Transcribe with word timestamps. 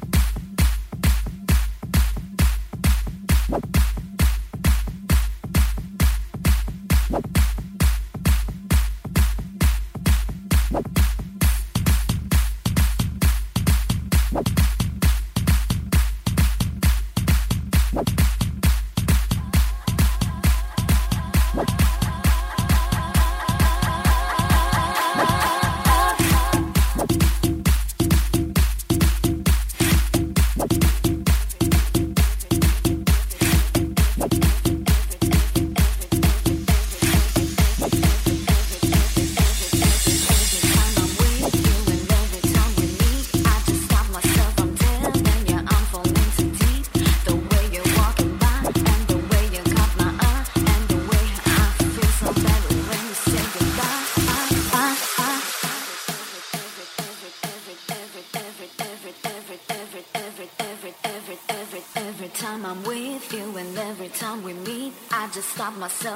Bye. 0.00 0.23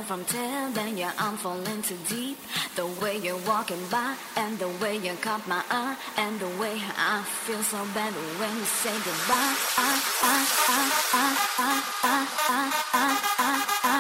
From 0.09 0.25
telling 0.25 0.97
you 0.97 1.07
I'm 1.19 1.37
falling 1.37 1.83
too 1.83 1.99
deep. 2.09 2.39
The 2.77 2.87
way 2.87 3.19
you're 3.19 3.37
walking 3.47 3.85
by, 3.91 4.17
and 4.37 4.59
the 4.59 4.69
way 4.81 4.97
you 4.97 5.13
caught 5.21 5.47
my 5.47 5.63
eye, 5.71 5.97
and 6.17 6.41
the 6.41 6.49
way 6.59 6.81
I 6.97 7.23
feel 7.45 7.63
so 7.63 7.85
bad 7.93 8.15
when 8.41 8.57
you 8.57 8.65
say 8.65 8.97
goodbye. 9.05 9.55
I, 9.77 10.01
I, 10.23 10.37
I, 10.69 10.89
I, 11.13 11.37
I, 11.59 11.77
I, 11.99 11.99
I, 12.05 12.25
I, 12.45 12.73
I, 12.95 12.95
I, 12.95 13.19
I, 13.35 13.75
I, 13.75 13.99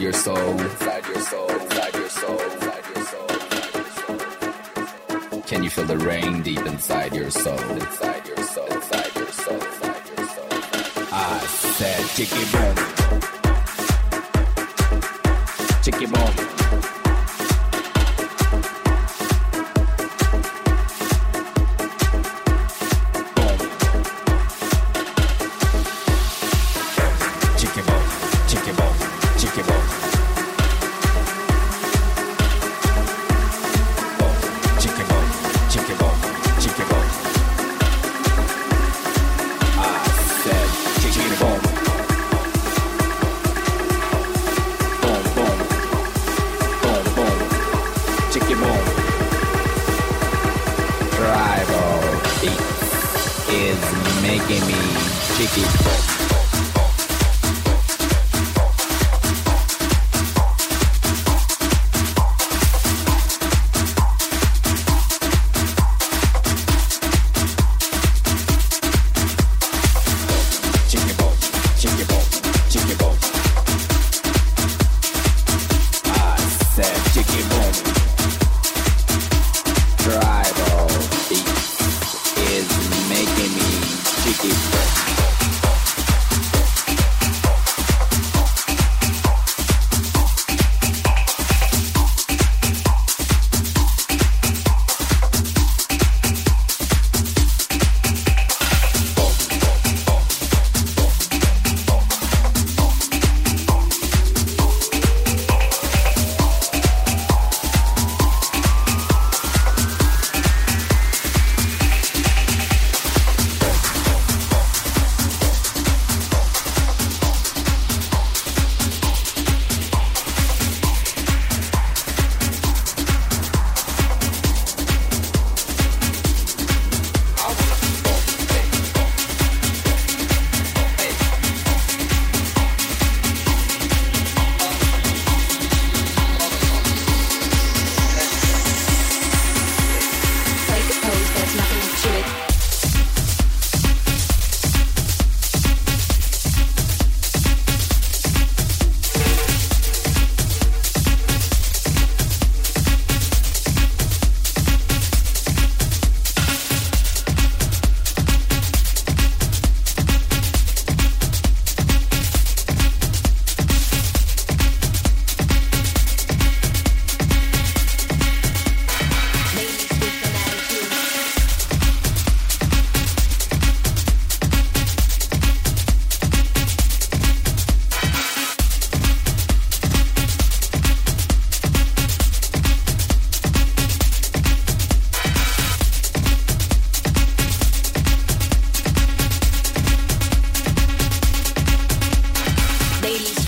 your 0.06 0.14
soul, 0.14 0.62
inside 0.62 1.08
your 1.08 1.20
soul, 1.20 1.50
inside 1.50 1.94
your 1.96 2.10
soul, 2.10 2.40
inside 2.40 2.84
your 2.94 3.06
soul. 5.32 5.42
Can 5.48 5.64
you 5.64 5.72
feel 5.72 5.86
the 5.86 5.98
rain 5.98 6.44
deep 6.44 6.64
inside 6.64 7.16
your 7.16 7.32
soul, 7.32 7.58
inside 7.58 8.28
your 8.28 8.38
soul, 8.38 8.68
inside 8.68 9.16
your 9.16 9.32
soul, 9.32 9.56
inside 9.56 10.08
your 10.16 10.28
soul? 10.28 10.48
I 11.12 11.40
said, 11.48 12.06
kick 12.10 12.30
it, 12.32 12.85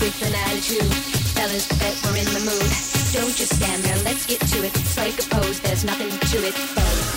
with 0.00 0.22
an 0.22 0.34
attitude. 0.34 0.92
Fellas 1.34 1.66
bet 1.78 1.94
we're 2.04 2.18
in 2.18 2.26
the 2.26 2.40
mood, 2.40 2.70
don't 3.12 3.34
just 3.34 3.54
stand 3.56 3.82
there, 3.82 3.98
let's 4.04 4.26
get 4.26 4.40
to 4.40 4.64
it. 4.64 4.74
Strike 4.86 5.18
a 5.18 5.28
pose, 5.28 5.60
there's 5.60 5.84
nothing 5.84 6.10
to 6.10 6.46
it. 6.46 6.54
Buzz. 6.74 7.07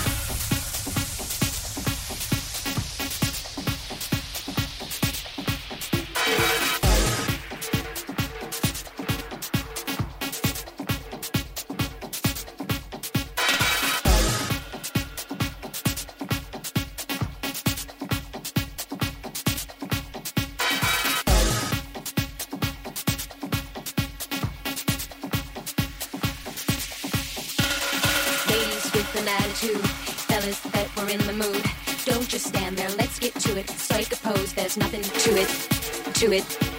to 36.21 36.31
it. 36.33 36.70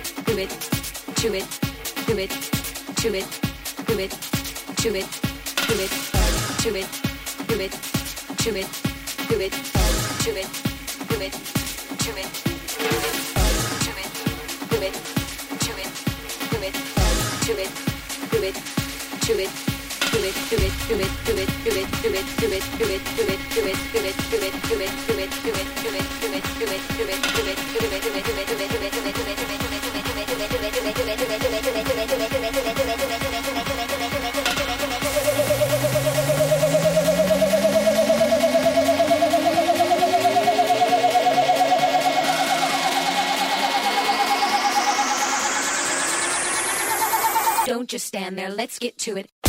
To 49.03 49.17
it. 49.17 49.42